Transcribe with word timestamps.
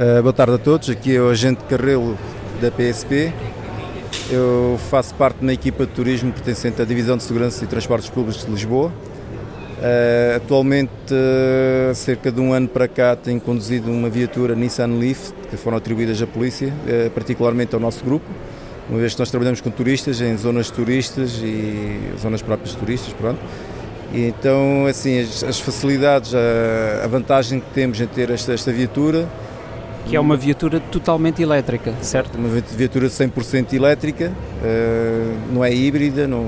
Uh, 0.00 0.22
boa 0.22 0.32
tarde 0.32 0.54
a 0.54 0.58
todos, 0.58 0.88
aqui 0.88 1.14
é 1.14 1.20
o 1.20 1.28
agente 1.28 1.62
Carrelo 1.64 2.16
da 2.58 2.70
PSP. 2.70 3.30
Eu 4.30 4.80
faço 4.88 5.14
parte 5.14 5.40
de 5.40 5.42
uma 5.42 5.52
equipa 5.52 5.84
de 5.84 5.92
turismo 5.92 6.32
pertencente 6.32 6.80
à 6.80 6.86
Divisão 6.86 7.18
de 7.18 7.22
Segurança 7.22 7.62
e 7.62 7.66
Transportes 7.66 8.08
Públicos 8.08 8.42
de 8.42 8.50
Lisboa. 8.50 8.88
Uh, 8.88 10.36
atualmente, 10.36 10.90
uh, 11.12 11.94
cerca 11.94 12.32
de 12.32 12.40
um 12.40 12.50
ano 12.54 12.66
para 12.66 12.88
cá, 12.88 13.14
tenho 13.14 13.38
conduzido 13.42 13.90
uma 13.90 14.08
viatura 14.08 14.54
Nissan 14.54 14.86
Leaf, 14.86 15.32
que 15.50 15.58
foram 15.58 15.76
atribuídas 15.76 16.22
à 16.22 16.26
polícia, 16.26 16.72
particularmente 17.14 17.74
ao 17.74 17.80
nosso 17.80 18.02
grupo, 18.02 18.24
uma 18.88 19.00
vez 19.00 19.12
que 19.12 19.18
nós 19.18 19.30
trabalhamos 19.30 19.60
com 19.60 19.68
turistas, 19.68 20.18
em 20.22 20.34
zonas 20.34 20.70
turistas 20.70 21.38
e 21.42 22.14
zonas 22.18 22.40
próprias 22.40 22.70
de 22.70 22.78
turistas, 22.78 23.12
pronto. 23.12 23.38
E 24.14 24.28
então, 24.28 24.86
assim, 24.86 25.20
as, 25.20 25.44
as 25.44 25.60
facilidades, 25.60 26.34
a, 26.34 27.04
a, 27.04 27.06
vantagem 27.06 27.60
que 27.60 27.70
temos 27.74 28.00
em 28.00 28.06
ter 28.06 28.30
esta, 28.30 28.54
esta 28.54 28.72
viatura 28.72 29.28
que 30.10 30.16
é 30.16 30.20
uma 30.20 30.36
viatura 30.36 30.80
totalmente 30.80 31.40
elétrica, 31.40 31.94
certo? 32.02 32.36
Uma 32.36 32.48
viatura 32.48 33.06
100% 33.06 33.72
elétrica, 33.74 34.32
eh, 34.60 35.34
não 35.52 35.64
é 35.64 35.72
híbrida, 35.72 36.26
não, 36.26 36.44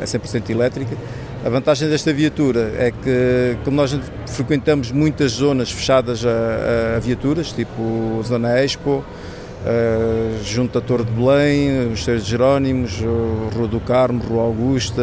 é 0.00 0.04
100% 0.04 0.50
elétrica. 0.50 0.96
A 1.44 1.48
vantagem 1.48 1.88
desta 1.88 2.12
viatura 2.12 2.72
é 2.76 2.90
que, 2.90 3.56
como 3.64 3.76
nós 3.76 3.96
frequentamos 4.26 4.90
muitas 4.90 5.32
zonas 5.32 5.70
fechadas 5.70 6.26
a, 6.26 6.96
a 6.96 6.98
viaturas, 6.98 7.52
tipo 7.52 8.20
Zona 8.24 8.60
Expo, 8.60 9.04
Uh, 9.66 10.44
junto 10.44 10.78
à 10.78 10.80
Torre 10.80 11.02
de 11.02 11.10
Belém, 11.10 11.92
os 11.92 12.04
Seios 12.04 12.22
de 12.22 12.30
Jerónimos, 12.30 13.00
Rua 13.52 13.66
do 13.66 13.80
Carmo, 13.80 14.22
Rua 14.22 14.44
Augusta, 14.44 15.02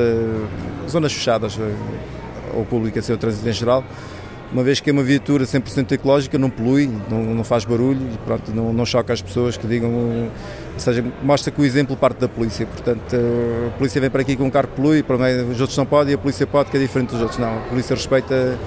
zonas 0.90 1.12
fechadas 1.12 1.60
ao 2.56 2.64
público, 2.64 2.98
assim, 2.98 3.12
ao 3.12 3.18
trânsito 3.18 3.50
em 3.50 3.52
geral 3.52 3.84
uma 4.52 4.64
vez 4.64 4.80
que 4.80 4.90
é 4.90 4.94
uma 4.94 5.04
viatura 5.04 5.46
100% 5.46 5.92
ecológica, 5.94 6.38
não 6.38 6.50
polui, 6.50 6.90
não, 7.10 7.24
não 7.24 7.44
faz 7.44 7.66
barulho, 7.66 8.00
pronto, 8.26 8.52
não, 8.54 8.72
não, 8.74 8.86
choca 8.86 9.14
as 9.14 9.22
pessoas 9.22 9.58
que 9.58 9.66
digam, 9.66 9.92
ou 9.92 10.30
seja, 10.80 11.04
mostra 11.24 11.52
que 11.52 11.62
o 11.62 11.66
exemplo 11.66 11.96
parte 11.96 12.20
da 12.20 12.28
polícia, 12.28 12.66
portanto 12.66 13.16
a 13.68 13.78
polícia 13.78 14.00
vem 14.00 14.10
para 14.10 14.22
aqui 14.22 14.36
com 14.36 14.44
um 14.44 14.50
carro 14.50 14.68
que 14.68 14.76
polui, 14.76 15.06
os 15.52 15.60
outros 15.60 15.78
não 15.78 15.86
podem 15.86 16.14
a 16.14 16.18
polícia 16.18 16.46
pode, 16.46 16.70
que 16.70 16.78
é 16.78 16.80
diferente 16.80 17.12
dos 17.12 17.22
outros, 17.22 17.40
não, 17.40 17.58
a 17.58 17.62
polícia 17.62 17.96
respeita 17.96 18.58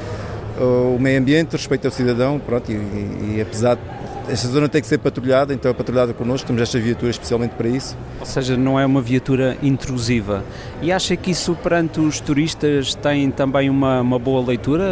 o 0.59 0.99
meio 0.99 1.21
ambiente, 1.21 1.53
respeita 1.53 1.89
o 1.89 1.91
cidadão, 1.91 2.39
pronto, 2.39 2.71
e, 2.71 2.75
e, 2.75 3.35
e 3.37 3.41
apesar 3.41 3.77
de 3.77 3.83
esta 4.29 4.49
zona 4.49 4.69
tem 4.69 4.81
que 4.81 4.87
ser 4.87 4.99
patrulhada, 4.99 5.55
então 5.55 5.71
é 5.71 5.75
patrulhada 5.75 6.13
connosco, 6.13 6.47
temos 6.47 6.61
esta 6.61 6.79
viatura 6.79 7.11
especialmente 7.11 7.53
para 7.53 7.69
isso. 7.69 7.97
Ou 8.19 8.27
seja, 8.27 8.57
não 8.57 8.79
é 8.79 8.85
uma 8.85 9.01
viatura 9.01 9.57
intrusiva. 9.63 10.45
E 10.83 10.91
acha 10.91 11.17
que 11.17 11.31
isso 11.31 11.55
perante 11.55 12.01
os 12.01 12.21
turistas 12.21 12.95
tem 12.95 13.31
também 13.31 13.71
uma, 13.71 14.01
uma 14.01 14.19
boa 14.19 14.45
leitura? 14.45 14.85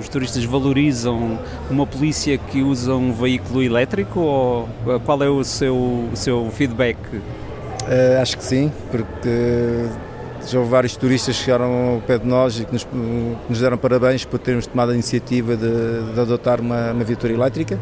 Os 0.00 0.08
turistas 0.08 0.44
valorizam 0.44 1.38
uma 1.70 1.86
polícia 1.86 2.38
que 2.38 2.62
usa 2.62 2.94
um 2.94 3.12
veículo 3.12 3.62
elétrico 3.62 4.20
ou 4.20 4.68
qual 5.04 5.22
é 5.22 5.28
o 5.28 5.44
seu, 5.44 5.76
o 5.76 6.10
seu 6.14 6.50
feedback? 6.50 6.98
Uh, 7.12 8.22
acho 8.22 8.38
que 8.38 8.44
sim, 8.44 8.72
porque 8.90 9.88
já 10.46 10.58
houve 10.58 10.70
vários 10.70 10.96
turistas 10.96 11.36
que 11.36 11.44
chegaram 11.44 11.94
ao 11.94 12.00
pé 12.00 12.18
de 12.18 12.26
nós 12.26 12.60
e 12.60 12.64
que 12.64 12.72
nos, 12.72 12.86
nos 13.48 13.60
deram 13.60 13.76
parabéns 13.76 14.24
por 14.24 14.38
termos 14.38 14.66
tomado 14.66 14.90
a 14.90 14.94
iniciativa 14.94 15.54
de, 15.54 16.12
de 16.14 16.20
adotar 16.20 16.60
uma, 16.60 16.92
uma 16.92 17.04
viatura 17.04 17.32
elétrica 17.32 17.78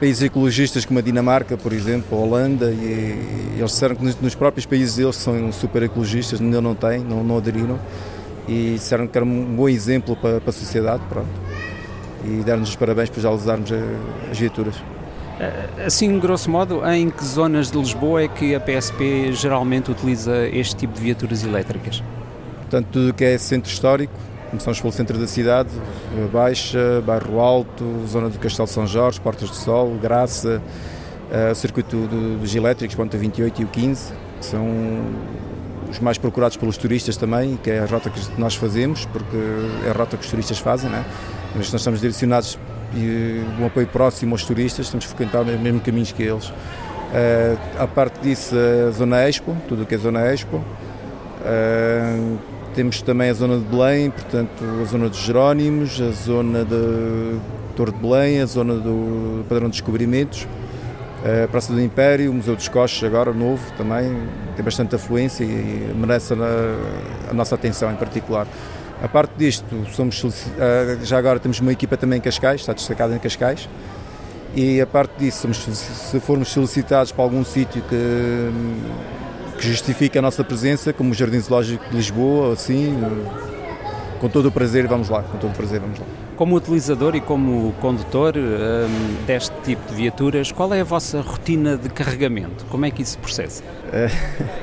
países 0.00 0.22
ecologistas 0.22 0.86
como 0.86 0.98
a 0.98 1.02
Dinamarca, 1.02 1.58
por 1.58 1.72
exemplo, 1.74 2.18
a 2.18 2.22
Holanda, 2.22 2.72
e, 2.72 3.54
eles 3.56 3.70
disseram 3.70 3.94
que 3.94 4.02
nos, 4.02 4.34
próprios 4.34 4.64
países 4.64 4.96
deles 4.96 5.16
que 5.18 5.22
são 5.22 5.52
super 5.52 5.82
ecologistas, 5.82 6.40
ainda 6.40 6.60
não 6.60 6.74
têm, 6.74 7.00
não, 7.00 7.22
não 7.22 7.36
aderiram, 7.36 7.78
e 8.48 8.72
disseram 8.74 9.06
que 9.06 9.16
era 9.16 9.24
um 9.24 9.54
bom 9.54 9.68
exemplo 9.68 10.16
para, 10.16 10.40
para 10.40 10.50
a 10.50 10.52
sociedade, 10.52 11.02
pronto. 11.08 11.28
E 12.24 12.42
deram-nos 12.42 12.70
os 12.70 12.76
parabéns 12.76 13.10
por 13.10 13.20
já 13.20 13.30
usarmos 13.30 13.70
as 14.30 14.38
viaturas. 14.38 14.74
Eh, 15.38 15.84
assim, 15.86 16.18
grosso 16.18 16.50
modo, 16.50 16.84
em 16.90 17.10
que 17.10 17.24
zonas 17.24 17.70
de 17.70 17.78
Lisboa 17.78 18.22
é 18.22 18.28
que 18.28 18.54
a 18.54 18.60
PSP 18.60 19.32
geralmente 19.32 19.90
utiliza 19.90 20.46
este 20.48 20.76
tipo 20.76 20.94
de 20.94 21.00
viaturas 21.00 21.44
elétricas? 21.44 22.02
Portanto, 22.60 22.88
tudo 22.92 23.10
o 23.10 23.14
que 23.14 23.24
é 23.24 23.38
centro 23.38 23.70
histórico, 23.70 24.12
Começamos 24.50 24.80
pelo 24.80 24.92
centro 24.92 25.16
da 25.16 25.28
cidade, 25.28 25.70
Baixa, 26.32 27.00
Bairro 27.06 27.38
Alto, 27.38 27.84
zona 28.08 28.28
do 28.28 28.36
Castelo 28.36 28.66
São 28.66 28.84
Jorge, 28.84 29.20
Portas 29.20 29.48
do 29.48 29.54
Sol, 29.54 29.96
Graça, 30.02 30.60
uh, 31.30 31.54
circuito 31.54 31.96
do, 31.96 32.38
dos 32.38 32.52
elétricos, 32.52 32.96
ponta 32.96 33.16
28 33.16 33.62
e 33.62 33.64
o 33.64 33.68
15, 33.68 34.12
que 34.40 34.44
são 34.44 34.66
os 35.88 36.00
mais 36.00 36.18
procurados 36.18 36.56
pelos 36.56 36.76
turistas 36.76 37.16
também, 37.16 37.56
que 37.62 37.70
é 37.70 37.78
a 37.78 37.86
rota 37.86 38.10
que 38.10 38.40
nós 38.40 38.56
fazemos, 38.56 39.06
porque 39.06 39.36
é 39.86 39.90
a 39.90 39.92
rota 39.92 40.16
que 40.16 40.24
os 40.24 40.30
turistas 40.30 40.58
fazem, 40.58 40.90
né? 40.90 41.04
mas 41.54 41.70
nós 41.70 41.80
estamos 41.80 42.00
direcionados 42.00 42.58
e 42.92 43.44
um 43.60 43.66
apoio 43.66 43.86
próximo 43.86 44.34
aos 44.34 44.44
turistas, 44.44 44.86
estamos 44.86 45.04
a 45.04 45.08
frequentar 45.08 45.42
os 45.42 45.60
mesmos 45.60 45.84
caminhos 45.84 46.10
que 46.10 46.24
eles. 46.24 46.48
Uh, 46.48 47.56
a 47.78 47.86
parte 47.86 48.18
disso, 48.20 48.56
a 48.88 48.90
Zona 48.90 49.28
Expo, 49.28 49.56
tudo 49.68 49.84
o 49.84 49.86
que 49.86 49.94
é 49.94 49.98
Zona 49.98 50.26
Expo. 50.32 50.56
Uh, 50.56 52.59
temos 52.74 53.02
também 53.02 53.30
a 53.30 53.32
zona 53.34 53.58
de 53.58 53.64
Belém, 53.64 54.10
portanto, 54.10 54.64
a 54.80 54.84
zona 54.84 55.08
dos 55.08 55.18
Jerónimos, 55.18 56.00
a 56.00 56.10
zona 56.10 56.64
de 56.64 57.38
Torre 57.76 57.92
de 57.92 57.98
Belém, 57.98 58.40
a 58.40 58.46
zona 58.46 58.74
do 58.74 59.44
Padrão 59.48 59.68
de 59.68 59.72
Descobrimentos, 59.72 60.46
a 61.44 61.48
Praça 61.48 61.72
do 61.72 61.80
Império, 61.80 62.30
o 62.30 62.34
Museu 62.34 62.56
dos 62.56 62.68
Coches, 62.68 63.02
agora 63.04 63.32
novo 63.32 63.62
também, 63.76 64.16
tem 64.56 64.64
bastante 64.64 64.94
afluência 64.94 65.44
e 65.44 65.92
merece 65.94 66.34
a, 66.34 67.30
a 67.30 67.34
nossa 67.34 67.54
atenção 67.54 67.90
em 67.90 67.96
particular. 67.96 68.46
A 69.02 69.08
parte 69.08 69.32
disto, 69.36 69.86
somos, 69.92 70.22
já 71.02 71.18
agora 71.18 71.38
temos 71.38 71.60
uma 71.60 71.72
equipa 71.72 71.96
também 71.96 72.18
em 72.18 72.22
Cascais, 72.22 72.60
está 72.60 72.72
destacada 72.72 73.14
em 73.14 73.18
Cascais, 73.18 73.68
e 74.54 74.80
a 74.80 74.86
parte 74.86 75.12
disso, 75.18 75.40
somos, 75.42 75.58
se 75.58 76.20
formos 76.20 76.48
solicitados 76.48 77.12
para 77.12 77.22
algum 77.24 77.44
sítio 77.44 77.82
que 77.88 78.50
que 79.60 79.66
justifique 79.66 80.18
a 80.18 80.22
nossa 80.22 80.42
presença, 80.42 80.90
como 80.90 81.10
o 81.10 81.14
Jardim 81.14 81.38
Zoológico 81.38 81.84
de 81.90 81.94
Lisboa, 81.94 82.54
assim, 82.54 82.98
com 84.18 84.26
todo 84.26 84.46
o 84.46 84.50
prazer, 84.50 84.86
vamos 84.88 85.10
lá, 85.10 85.22
com 85.22 85.36
todo 85.36 85.50
o 85.50 85.54
prazer, 85.54 85.80
vamos 85.80 85.98
lá. 85.98 86.06
Como 86.34 86.56
utilizador 86.56 87.14
e 87.14 87.20
como 87.20 87.74
condutor 87.74 88.34
um, 88.38 89.26
deste 89.26 89.54
tipo 89.62 89.86
de 89.90 89.94
viaturas, 89.94 90.50
qual 90.50 90.72
é 90.72 90.80
a 90.80 90.84
vossa 90.84 91.20
rotina 91.20 91.76
de 91.76 91.90
carregamento? 91.90 92.64
Como 92.70 92.86
é 92.86 92.90
que 92.90 93.02
isso 93.02 93.12
se 93.12 93.18
processa? 93.18 93.62
É 93.92 94.08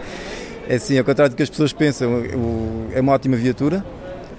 assim, 0.74 0.98
ao 0.98 1.06
contrário 1.06 1.32
do 1.32 1.38
que 1.38 1.44
as 1.44 1.50
pessoas 1.50 1.72
pensam, 1.72 2.24
é 2.92 3.00
uma 3.00 3.14
ótima 3.14 3.38
viatura. 3.38 3.86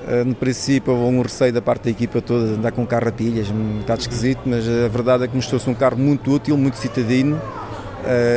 Eh, 0.08 0.25
no 0.25 0.34
princípio, 0.34 0.92
houve 0.92 1.16
um 1.16 1.22
receio 1.22 1.52
da 1.52 1.62
parte 1.62 1.84
da 1.84 1.90
equipa 1.90 2.20
toda 2.20 2.48
de 2.48 2.54
andar 2.54 2.72
com 2.72 2.82
um 2.82 2.86
carro 2.86 3.06
a 3.06 3.12
pilhas, 3.12 3.48
um 3.48 3.78
bocado 3.78 4.00
esquisito, 4.00 4.40
mas 4.44 4.66
a 4.66 4.88
verdade 4.88 5.22
é 5.22 5.28
que 5.28 5.36
mostrou-se 5.36 5.70
um 5.70 5.75
carro 5.75 5.96
muito 5.96 6.32
útil, 6.32 6.56
muito 6.56 6.76
citadino 6.76 7.40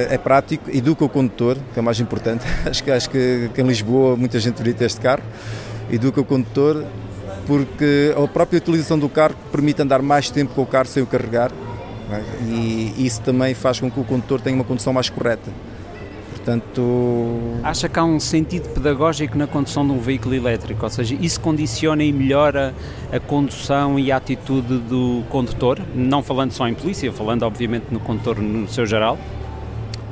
é 0.09 0.17
prático, 0.17 0.69
educa 0.69 1.05
o 1.05 1.09
condutor, 1.09 1.57
que 1.73 1.79
é 1.79 1.81
o 1.81 1.85
mais 1.85 1.99
importante. 1.99 2.45
acho 2.65 2.83
que, 2.83 2.91
acho 2.91 3.09
que 3.09 3.49
em 3.57 3.63
Lisboa 3.63 4.15
muita 4.15 4.39
gente 4.39 4.55
deveria 4.55 4.73
ter 4.73 4.85
este 4.85 5.01
carro. 5.01 5.23
Educa 5.91 6.21
o 6.21 6.25
condutor 6.25 6.85
porque 7.47 8.13
a 8.15 8.27
própria 8.27 8.57
utilização 8.57 8.97
do 8.97 9.09
carro 9.09 9.35
permite 9.51 9.81
andar 9.81 10.01
mais 10.01 10.29
tempo 10.29 10.53
com 10.53 10.61
o 10.61 10.65
carro 10.65 10.87
sem 10.87 11.03
o 11.03 11.05
carregar 11.05 11.51
é? 12.11 12.21
e 12.43 12.93
isso 13.05 13.21
também 13.21 13.53
faz 13.53 13.79
com 13.79 13.89
que 13.89 13.99
o 13.99 14.03
condutor 14.03 14.41
tenha 14.41 14.55
uma 14.55 14.63
condução 14.63 14.93
mais 14.93 15.09
correta. 15.09 15.51
Portanto... 16.29 17.61
Acha 17.63 17.87
que 17.87 17.99
há 17.99 18.03
um 18.03 18.19
sentido 18.19 18.69
pedagógico 18.69 19.37
na 19.37 19.45
condução 19.45 19.85
de 19.85 19.93
um 19.93 19.99
veículo 19.99 20.33
elétrico, 20.33 20.83
ou 20.83 20.89
seja, 20.89 21.15
isso 21.21 21.39
condiciona 21.39 22.03
e 22.03 22.11
melhora 22.11 22.73
a 23.11 23.19
condução 23.19 23.99
e 23.99 24.11
a 24.11 24.17
atitude 24.17 24.79
do 24.79 25.23
condutor, 25.29 25.79
não 25.93 26.23
falando 26.23 26.51
só 26.51 26.67
em 26.67 26.73
polícia, 26.73 27.11
falando 27.11 27.43
obviamente 27.43 27.85
no 27.91 27.99
condutor 27.99 28.39
no 28.39 28.67
seu 28.67 28.85
geral? 28.85 29.19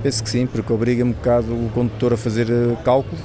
Penso 0.02 0.24
que 0.24 0.30
sim, 0.30 0.46
porque 0.46 0.72
obriga 0.72 1.04
um 1.04 1.12
bocado 1.12 1.52
o 1.52 1.70
condutor 1.74 2.14
a 2.14 2.18
fazer 2.18 2.50
eh, 2.50 2.78
cálculo, 2.86 3.22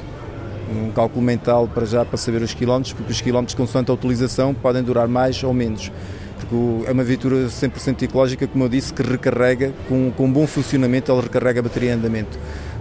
um 0.68 0.90
cálculo 0.90 1.22
mental 1.22 1.68
para 1.72 1.86
já 1.86 2.04
para 2.04 2.16
saber 2.16 2.42
os 2.42 2.52
quilómetros, 2.52 2.92
porque 2.92 3.12
os 3.12 3.20
quilómetros 3.20 3.54
consoante 3.54 3.92
a 3.92 3.94
utilização 3.94 4.52
podem 4.52 4.82
durar 4.82 5.06
mais 5.06 5.42
ou 5.44 5.54
menos. 5.54 5.92
Porque 6.40 6.88
é 6.88 6.92
uma 6.92 7.04
viatura 7.04 7.46
100% 7.46 8.02
ecológica, 8.02 8.46
como 8.48 8.64
eu 8.64 8.68
disse, 8.68 8.92
que 8.92 9.02
recarrega, 9.02 9.72
com, 9.88 10.10
com 10.16 10.30
bom 10.30 10.48
funcionamento, 10.48 11.12
ela 11.12 11.22
recarrega 11.22 11.60
a 11.60 11.62
bateria 11.62 11.90
em 11.90 11.94
andamento. 11.94 12.36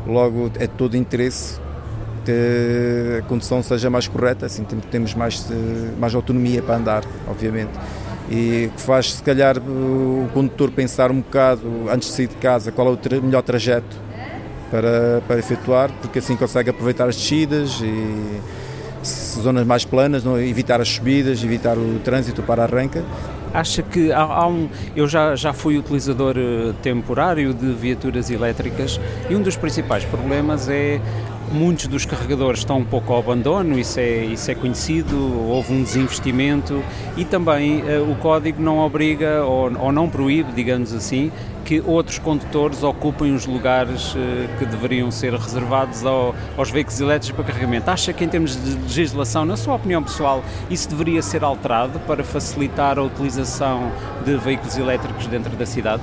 Logo, 0.07 0.51
é 0.57 0.65
todo 0.65 0.97
interesse 0.97 1.59
que 2.25 3.19
a 3.19 3.21
condução 3.27 3.62
seja 3.62 3.91
mais 3.91 4.07
correta, 4.07 4.47
assim 4.47 4.63
temos 4.89 5.13
mais, 5.13 5.45
eh, 5.51 5.91
mais 6.00 6.15
autonomia 6.15 6.63
para 6.63 6.77
andar, 6.77 7.03
obviamente 7.27 7.71
e 8.29 8.69
que 8.75 8.81
faz 8.81 9.13
se 9.13 9.23
calhar 9.23 9.57
o 9.57 10.29
condutor 10.33 10.71
pensar 10.71 11.11
um 11.11 11.21
bocado 11.21 11.61
antes 11.91 12.09
de 12.09 12.15
sair 12.15 12.27
de 12.27 12.35
casa 12.35 12.71
qual 12.71 12.87
é 12.87 12.91
o 12.91 12.97
tra 12.97 13.19
melhor 13.19 13.41
trajeto 13.41 13.97
para, 14.71 15.21
para 15.27 15.39
efetuar, 15.39 15.91
porque 16.01 16.19
assim 16.19 16.35
consegue 16.35 16.69
aproveitar 16.69 17.07
as 17.07 17.15
descidas 17.15 17.79
e 17.81 18.41
zonas 19.05 19.65
mais 19.67 19.85
planas, 19.85 20.23
não, 20.23 20.39
evitar 20.39 20.81
as 20.81 20.89
subidas, 20.89 21.43
evitar 21.43 21.77
o 21.77 21.99
trânsito 22.03 22.41
para 22.41 22.63
arranca. 22.63 23.03
Acha 23.53 23.83
que 23.83 24.11
há, 24.11 24.21
há, 24.21 24.47
um. 24.47 24.67
Eu 24.95 25.07
já, 25.07 25.35
já 25.35 25.53
fui 25.53 25.77
utilizador 25.77 26.35
eh, 26.37 26.73
temporário 26.81 27.53
de 27.53 27.71
viaturas 27.71 28.31
elétricas 28.31 28.99
e 29.29 29.35
um 29.35 29.43
dos 29.43 29.55
principais 29.55 30.03
problemas 30.05 30.67
é 30.69 30.99
muitos 31.53 31.88
dos 31.88 32.05
carregadores 32.05 32.59
estão 32.59 32.79
um 32.79 32.83
pouco 32.83 33.13
ao 33.13 33.19
abandono, 33.19 33.77
isso 33.77 34.00
é, 34.00 34.25
isso 34.25 34.50
é 34.50 34.55
conhecido, 34.55 35.15
houve 35.47 35.71
um 35.71 35.83
desinvestimento 35.83 36.83
e 37.15 37.23
também 37.23 37.81
uh, 37.81 38.11
o 38.11 38.15
código 38.15 38.61
não 38.61 38.79
obriga 38.79 39.44
ou, 39.44 39.71
ou, 39.79 39.91
não 39.91 40.09
proíbe, 40.09 40.51
digamos 40.51 40.91
assim, 40.94 41.31
que 41.63 41.79
outros 41.85 42.17
condutores 42.17 42.81
ocupem 42.83 43.33
os 43.33 43.45
lugares 43.45 44.13
uh, 44.13 44.17
que 44.57 44.65
deveriam 44.65 45.11
ser 45.11 45.33
reservados 45.33 46.03
ao, 46.03 46.33
aos 46.57 46.71
veículos 46.71 47.00
elétricos 47.00 47.35
para 47.35 47.53
carregamento. 47.53 47.89
Acha 47.89 48.11
que 48.11 48.25
em 48.25 48.27
termos 48.27 48.56
de 48.56 48.75
legislação, 48.81 49.45
na 49.45 49.56
sua 49.56 49.75
opinião 49.75 50.01
pessoal, 50.01 50.44
isso 50.69 50.89
deveria 50.89 51.21
ser 51.21 51.44
alterado 51.44 51.99
para 51.99 52.23
facilitar 52.23 52.97
a 52.97 53.03
utilização 53.03 53.91
de 54.25 54.35
veículos 54.38 54.75
elétricos 54.77 55.27
dentro 55.27 55.56
da 55.56 55.65
cidade? 55.65 56.01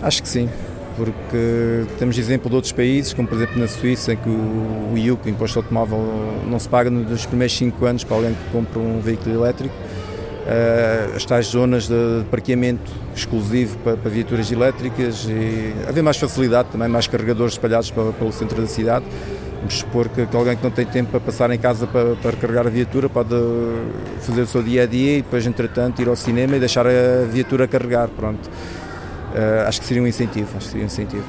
Acho 0.00 0.22
que 0.22 0.28
sim 0.28 0.48
porque 0.96 1.84
temos 1.98 2.16
exemplo 2.18 2.48
de 2.48 2.56
outros 2.56 2.72
países, 2.72 3.12
como 3.12 3.28
por 3.28 3.36
exemplo 3.36 3.58
na 3.58 3.68
Suíça, 3.68 4.12
em 4.12 4.16
que 4.16 4.28
o, 4.28 4.92
IUC, 4.96 5.26
o 5.26 5.28
Imposto 5.28 5.58
Automóvel, 5.58 5.98
não 6.46 6.58
se 6.58 6.68
paga 6.68 6.90
nos 6.90 7.26
primeiros 7.26 7.56
5 7.56 7.84
anos 7.84 8.04
para 8.04 8.16
alguém 8.16 8.34
que 8.34 8.50
compra 8.50 8.78
um 8.78 9.00
veículo 9.00 9.34
elétrico. 9.34 9.74
Uh, 9.74 11.16
as 11.16 11.24
tais 11.24 11.46
zonas 11.46 11.88
de, 11.88 12.22
parqueamento 12.30 12.92
exclusivo 13.16 13.78
para, 13.78 13.96
para, 13.96 14.10
viaturas 14.10 14.52
elétricas 14.52 15.26
e 15.26 15.72
haver 15.88 16.02
mais 16.02 16.18
facilidade, 16.18 16.68
também 16.70 16.86
mais 16.86 17.06
carregadores 17.06 17.54
espalhados 17.54 17.90
para, 17.90 18.12
pelo 18.12 18.30
centro 18.30 18.60
da 18.60 18.68
cidade. 18.68 19.06
Vamos 19.60 19.78
supor 19.78 20.06
que, 20.10 20.26
que, 20.26 20.36
alguém 20.36 20.54
que 20.54 20.62
não 20.62 20.70
tem 20.70 20.84
tempo 20.84 21.10
para 21.12 21.20
passar 21.20 21.50
em 21.50 21.58
casa 21.58 21.86
para, 21.86 22.14
para 22.16 22.32
carregar 22.32 22.66
a 22.66 22.70
viatura 22.70 23.08
pode 23.08 23.34
fazer 24.20 24.42
o 24.42 24.46
seu 24.46 24.62
dia 24.62 24.82
a 24.82 24.86
dia 24.86 25.18
e 25.18 25.22
depois, 25.22 25.46
entretanto, 25.46 26.02
ir 26.02 26.08
ao 26.08 26.16
cinema 26.16 26.56
e 26.56 26.60
deixar 26.60 26.86
a 26.86 27.24
viatura 27.24 27.66
carregar. 27.66 28.08
Pronto 28.08 28.50
acho 29.66 29.80
que 29.80 29.86
seria 29.86 30.02
um 30.02 30.06
incentivo, 30.06 30.48
acho 30.56 30.66
que 30.66 30.72
seria 30.72 30.84
um 30.84 30.86
incentivo. 30.86 31.24